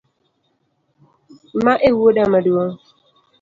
[1.63, 2.73] Ma ewuoda maduong’?